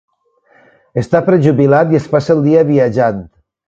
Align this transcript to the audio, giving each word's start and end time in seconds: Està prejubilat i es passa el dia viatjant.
Està 1.03 1.23
prejubilat 1.29 1.95
i 1.97 2.03
es 2.03 2.11
passa 2.17 2.37
el 2.39 2.45
dia 2.51 2.69
viatjant. 2.75 3.27